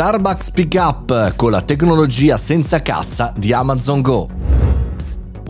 Starbucks 0.00 0.52
Pickup 0.52 1.36
con 1.36 1.50
la 1.50 1.60
tecnologia 1.60 2.38
senza 2.38 2.80
cassa 2.80 3.34
di 3.36 3.52
Amazon 3.52 4.00
Go. 4.00 4.39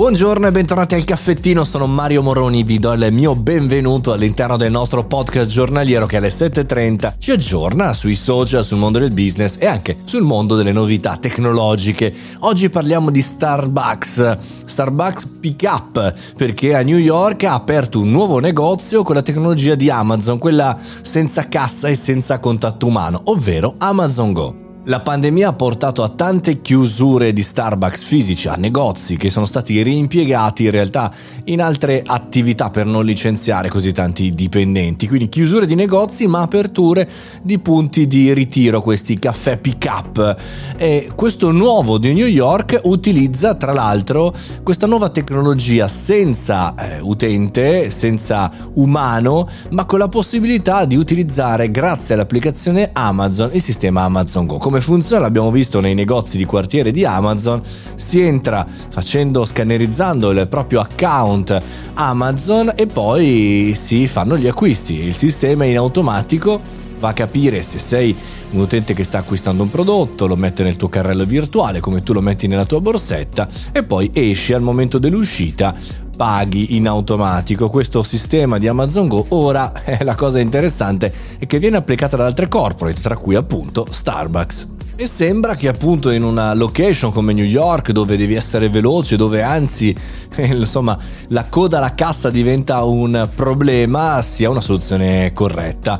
Buongiorno 0.00 0.46
e 0.46 0.50
bentornati 0.50 0.94
al 0.94 1.04
caffettino, 1.04 1.62
sono 1.62 1.86
Mario 1.86 2.22
Moroni, 2.22 2.62
vi 2.62 2.78
do 2.78 2.90
il 2.94 3.12
mio 3.12 3.36
benvenuto 3.36 4.14
all'interno 4.14 4.56
del 4.56 4.70
nostro 4.70 5.04
podcast 5.04 5.50
giornaliero 5.50 6.06
che 6.06 6.16
alle 6.16 6.30
7.30 6.30 7.16
ci 7.18 7.32
aggiorna 7.32 7.92
sui 7.92 8.14
social, 8.14 8.64
sul 8.64 8.78
mondo 8.78 8.98
del 8.98 9.10
business 9.10 9.58
e 9.60 9.66
anche 9.66 9.98
sul 10.06 10.22
mondo 10.22 10.56
delle 10.56 10.72
novità 10.72 11.18
tecnologiche. 11.18 12.14
Oggi 12.38 12.70
parliamo 12.70 13.10
di 13.10 13.20
Starbucks, 13.20 14.38
Starbucks 14.64 15.26
Pickup, 15.38 16.14
perché 16.34 16.74
a 16.74 16.80
New 16.80 16.96
York 16.96 17.44
ha 17.44 17.52
aperto 17.52 18.00
un 18.00 18.10
nuovo 18.10 18.38
negozio 18.38 19.02
con 19.02 19.16
la 19.16 19.22
tecnologia 19.22 19.74
di 19.74 19.90
Amazon, 19.90 20.38
quella 20.38 20.78
senza 21.02 21.46
cassa 21.48 21.88
e 21.88 21.94
senza 21.94 22.38
contatto 22.38 22.86
umano, 22.86 23.20
ovvero 23.24 23.74
Amazon 23.76 24.32
Go. 24.32 24.69
La 24.84 25.00
pandemia 25.00 25.48
ha 25.48 25.52
portato 25.52 26.02
a 26.02 26.08
tante 26.08 26.62
chiusure 26.62 27.34
di 27.34 27.42
Starbucks 27.42 28.02
fisici, 28.02 28.48
a 28.48 28.54
negozi 28.54 29.18
che 29.18 29.28
sono 29.28 29.44
stati 29.44 29.82
reimpiegati 29.82 30.64
in 30.64 30.70
realtà 30.70 31.12
in 31.44 31.60
altre 31.60 32.02
attività 32.04 32.70
per 32.70 32.86
non 32.86 33.04
licenziare 33.04 33.68
così 33.68 33.92
tanti 33.92 34.30
dipendenti. 34.30 35.06
Quindi 35.06 35.28
chiusure 35.28 35.66
di 35.66 35.74
negozi 35.74 36.26
ma 36.26 36.40
aperture 36.40 37.06
di 37.42 37.58
punti 37.58 38.06
di 38.06 38.32
ritiro, 38.32 38.80
questi 38.80 39.18
caffè 39.18 39.58
pick 39.58 39.84
up. 39.84 40.36
E 40.78 41.10
questo 41.14 41.50
nuovo 41.50 41.98
di 41.98 42.14
New 42.14 42.26
York 42.26 42.80
utilizza 42.84 43.56
tra 43.56 43.74
l'altro 43.74 44.34
questa 44.62 44.86
nuova 44.86 45.10
tecnologia 45.10 45.88
senza 45.88 46.74
eh, 46.74 47.00
utente, 47.00 47.90
senza 47.90 48.50
umano, 48.76 49.46
ma 49.72 49.84
con 49.84 49.98
la 49.98 50.08
possibilità 50.08 50.86
di 50.86 50.96
utilizzare 50.96 51.70
grazie 51.70 52.14
all'applicazione 52.14 52.88
Amazon 52.94 53.50
il 53.52 53.62
sistema 53.62 54.04
Amazon 54.04 54.46
Go 54.46 54.68
come 54.70 54.82
funziona 54.82 55.22
l'abbiamo 55.22 55.50
visto 55.50 55.80
nei 55.80 55.94
negozi 55.94 56.36
di 56.36 56.44
quartiere 56.44 56.92
di 56.92 57.04
Amazon, 57.04 57.60
si 57.96 58.20
entra 58.20 58.64
facendo 58.88 59.44
scannerizzando 59.44 60.30
il 60.30 60.46
proprio 60.46 60.78
account 60.78 61.60
Amazon 61.94 62.74
e 62.76 62.86
poi 62.86 63.72
si 63.74 64.06
fanno 64.06 64.38
gli 64.38 64.46
acquisti. 64.46 64.94
Il 65.02 65.16
sistema 65.16 65.64
in 65.64 65.76
automatico 65.76 66.60
va 67.00 67.08
a 67.08 67.12
capire 67.12 67.62
se 67.62 67.78
sei 67.78 68.14
un 68.52 68.60
utente 68.60 68.94
che 68.94 69.02
sta 69.02 69.18
acquistando 69.18 69.64
un 69.64 69.70
prodotto, 69.70 70.28
lo 70.28 70.36
mette 70.36 70.62
nel 70.62 70.76
tuo 70.76 70.88
carrello 70.88 71.24
virtuale 71.24 71.80
come 71.80 72.04
tu 72.04 72.12
lo 72.12 72.20
metti 72.20 72.46
nella 72.46 72.64
tua 72.64 72.80
borsetta 72.80 73.48
e 73.72 73.82
poi 73.82 74.12
esci 74.12 74.52
al 74.52 74.62
momento 74.62 74.98
dell'uscita 74.98 75.74
paghi 76.20 76.76
in 76.76 76.86
automatico. 76.86 77.70
Questo 77.70 78.02
sistema 78.02 78.58
di 78.58 78.68
Amazon 78.68 79.08
Go 79.08 79.24
ora 79.28 79.72
eh, 79.84 80.04
la 80.04 80.14
cosa 80.14 80.38
interessante 80.38 81.10
è 81.38 81.46
che 81.46 81.58
viene 81.58 81.78
applicata 81.78 82.18
da 82.18 82.26
altre 82.26 82.46
corporate, 82.46 83.00
tra 83.00 83.16
cui 83.16 83.36
appunto 83.36 83.86
Starbucks. 83.88 84.66
E 84.96 85.06
sembra 85.06 85.56
che 85.56 85.66
appunto 85.66 86.10
in 86.10 86.22
una 86.22 86.52
location 86.52 87.10
come 87.10 87.32
New 87.32 87.46
York 87.46 87.92
dove 87.92 88.18
devi 88.18 88.34
essere 88.34 88.68
veloce, 88.68 89.16
dove 89.16 89.40
anzi 89.40 89.96
insomma 90.36 90.98
la 91.28 91.46
coda 91.46 91.78
alla 91.78 91.94
cassa 91.94 92.28
diventa 92.28 92.82
un 92.82 93.26
problema, 93.34 94.20
sia 94.20 94.50
una 94.50 94.60
soluzione 94.60 95.32
corretta. 95.32 95.98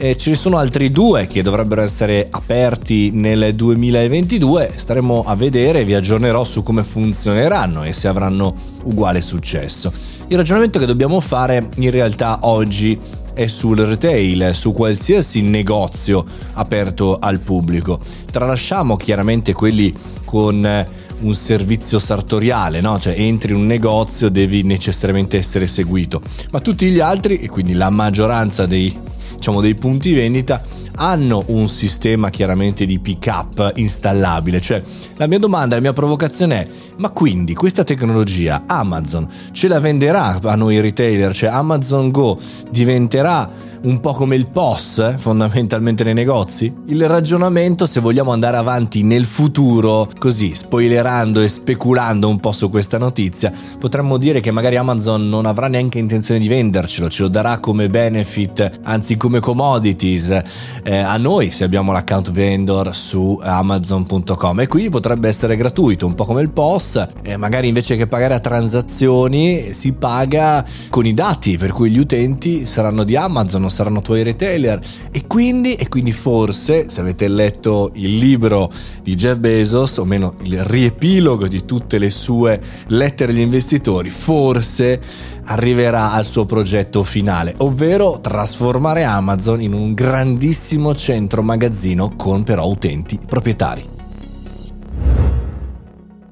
E 0.00 0.16
ce 0.16 0.30
ne 0.30 0.36
sono 0.36 0.58
altri 0.58 0.92
due 0.92 1.26
che 1.26 1.42
dovrebbero 1.42 1.82
essere 1.82 2.28
aperti 2.30 3.10
nel 3.10 3.52
2022, 3.52 4.70
staremo 4.76 5.24
a 5.26 5.34
vedere, 5.34 5.84
vi 5.84 5.94
aggiornerò 5.94 6.44
su 6.44 6.62
come 6.62 6.84
funzioneranno 6.84 7.82
e 7.82 7.92
se 7.92 8.06
avranno 8.06 8.54
uguale 8.84 9.20
successo. 9.20 9.92
Il 10.28 10.36
ragionamento 10.36 10.78
che 10.78 10.86
dobbiamo 10.86 11.18
fare 11.18 11.68
in 11.78 11.90
realtà 11.90 12.38
oggi 12.42 12.96
è 13.34 13.48
sul 13.48 13.78
retail, 13.78 14.54
su 14.54 14.70
qualsiasi 14.70 15.42
negozio 15.42 16.24
aperto 16.52 17.18
al 17.18 17.40
pubblico. 17.40 17.98
Tralasciamo 18.30 18.94
chiaramente 18.94 19.52
quelli 19.52 19.92
con 20.24 20.64
eh, 20.64 20.86
un 21.22 21.34
servizio 21.34 21.98
sartoriale, 21.98 22.80
no? 22.80 23.00
cioè 23.00 23.18
entri 23.18 23.50
in 23.50 23.58
un 23.58 23.66
negozio 23.66 24.28
devi 24.28 24.62
necessariamente 24.62 25.38
essere 25.38 25.66
seguito, 25.66 26.22
ma 26.52 26.60
tutti 26.60 26.88
gli 26.88 27.00
altri, 27.00 27.38
e 27.38 27.48
quindi 27.48 27.72
la 27.72 27.90
maggioranza 27.90 28.64
dei, 28.64 28.96
diciamo, 29.38 29.60
dei 29.60 29.74
punti 29.74 30.12
vendita, 30.12 30.62
hanno 30.98 31.44
un 31.46 31.68
sistema 31.68 32.28
chiaramente 32.30 32.84
di 32.84 32.98
pick 32.98 33.26
up 33.26 33.72
installabile. 33.76 34.60
Cioè, 34.60 34.82
la 35.16 35.26
mia 35.26 35.38
domanda, 35.38 35.76
la 35.76 35.80
mia 35.80 35.92
provocazione 35.92 36.62
è: 36.62 36.68
ma 36.96 37.10
quindi 37.10 37.54
questa 37.54 37.84
tecnologia 37.84 38.64
Amazon 38.66 39.26
ce 39.52 39.68
la 39.68 39.80
venderà 39.80 40.38
a 40.42 40.54
noi 40.54 40.80
retailer? 40.80 41.34
Cioè, 41.34 41.50
Amazon 41.50 42.10
Go 42.10 42.38
diventerà 42.70 43.66
un 43.80 44.00
po' 44.00 44.12
come 44.12 44.34
il 44.34 44.50
POS 44.50 44.98
eh, 44.98 45.14
fondamentalmente 45.18 46.02
nei 46.02 46.14
negozi? 46.14 46.72
Il 46.86 47.06
ragionamento, 47.06 47.86
se 47.86 48.00
vogliamo 48.00 48.32
andare 48.32 48.56
avanti 48.56 49.02
nel 49.02 49.24
futuro, 49.24 50.08
così 50.18 50.54
spoilerando 50.54 51.40
e 51.40 51.48
speculando 51.48 52.28
un 52.28 52.40
po' 52.40 52.52
su 52.52 52.70
questa 52.70 52.98
notizia, 52.98 53.52
potremmo 53.78 54.16
dire 54.16 54.40
che 54.40 54.50
magari 54.50 54.76
Amazon 54.76 55.28
non 55.28 55.46
avrà 55.46 55.68
neanche 55.68 55.98
intenzione 55.98 56.40
di 56.40 56.48
vendercelo, 56.48 57.08
ce 57.08 57.22
lo 57.22 57.28
darà 57.28 57.58
come 57.58 57.88
benefit, 57.88 58.80
anzi 58.82 59.16
come 59.16 59.38
commodities 59.40 60.42
eh, 60.88 60.96
a 60.96 61.18
noi 61.18 61.50
se 61.50 61.64
abbiamo 61.64 61.92
l'account 61.92 62.30
vendor 62.30 62.94
su 62.94 63.38
amazon.com 63.42 64.60
e 64.60 64.68
quindi 64.68 64.88
potrebbe 64.88 65.28
essere 65.28 65.54
gratuito, 65.54 66.06
un 66.06 66.14
po' 66.14 66.24
come 66.24 66.40
il 66.40 66.48
POS, 66.48 67.06
eh, 67.24 67.36
magari 67.36 67.68
invece 67.68 67.94
che 67.94 68.06
pagare 68.06 68.32
a 68.32 68.40
transazioni 68.40 69.74
si 69.74 69.92
paga 69.92 70.64
con 70.88 71.04
i 71.04 71.12
dati, 71.12 71.58
per 71.58 71.72
cui 71.72 71.90
gli 71.90 71.98
utenti 71.98 72.64
saranno 72.64 73.04
di 73.04 73.16
Amazon 73.16 73.60
non 73.60 73.70
saranno 73.70 74.00
tuoi 74.00 74.22
retailer. 74.22 74.80
E 75.10 75.26
quindi, 75.26 75.74
e 75.74 75.88
quindi 75.88 76.12
forse 76.12 76.88
se 76.88 77.02
avete 77.02 77.28
letto 77.28 77.90
il 77.96 78.16
libro 78.16 78.72
di 79.02 79.14
Jeff 79.14 79.36
Bezos 79.36 79.98
o 79.98 80.06
meno 80.06 80.36
il 80.44 80.64
riepilogo 80.64 81.48
di 81.48 81.66
tutte 81.66 81.98
le 81.98 82.08
sue 82.08 82.58
lettere 82.86 83.32
agli 83.32 83.40
investitori 83.40 84.08
forse 84.08 85.00
arriverà 85.48 86.12
al 86.12 86.24
suo 86.24 86.44
progetto 86.44 87.02
finale 87.02 87.54
ovvero 87.58 88.20
trasformare 88.20 89.04
Amazon 89.04 89.60
in 89.60 89.72
un 89.72 89.92
grandissimo 89.92 90.94
centro 90.94 91.42
magazzino 91.42 92.14
con 92.16 92.44
però 92.44 92.66
utenti 92.66 93.18
proprietari 93.26 93.97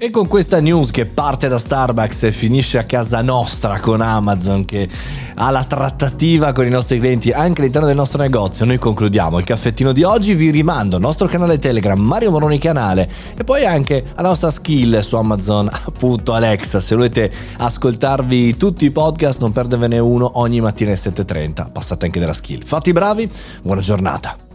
e 0.06 0.10
con 0.10 0.28
questa 0.28 0.60
news 0.60 0.92
che 0.92 1.04
parte 1.04 1.48
da 1.48 1.58
Starbucks 1.58 2.22
e 2.22 2.30
finisce 2.30 2.78
a 2.78 2.84
casa 2.84 3.22
nostra 3.22 3.80
con 3.80 4.00
Amazon 4.00 4.64
che 4.64 4.88
ha 5.34 5.50
la 5.50 5.64
trattativa 5.64 6.52
con 6.52 6.64
i 6.64 6.70
nostri 6.70 7.00
clienti 7.00 7.32
anche 7.32 7.60
all'interno 7.60 7.88
del 7.88 7.96
nostro 7.96 8.22
negozio, 8.22 8.64
noi 8.64 8.78
concludiamo 8.78 9.36
il 9.38 9.44
caffettino 9.44 9.90
di 9.90 10.04
oggi, 10.04 10.34
vi 10.34 10.50
rimando 10.50 10.94
al 10.94 11.02
nostro 11.02 11.26
canale 11.26 11.58
Telegram 11.58 11.98
Mario 11.98 12.30
Moroni 12.30 12.58
Canale 12.58 13.10
e 13.36 13.42
poi 13.42 13.66
anche 13.66 14.04
alla 14.14 14.28
nostra 14.28 14.50
skill 14.52 15.00
su 15.00 15.16
Amazon 15.16 15.68
appunto 15.72 16.34
Alexa, 16.34 16.78
se 16.78 16.94
volete 16.94 17.32
ascoltarvi 17.56 18.56
tutti 18.56 18.84
i 18.84 18.92
podcast 18.92 19.40
non 19.40 19.50
perdervene 19.50 19.98
uno 19.98 20.38
ogni 20.38 20.60
mattina 20.60 20.90
alle 20.90 21.00
7.30, 21.00 21.72
passate 21.72 22.06
anche 22.06 22.20
della 22.20 22.32
skill. 22.32 22.62
Fatti 22.62 22.92
bravi, 22.92 23.28
buona 23.60 23.80
giornata. 23.80 24.45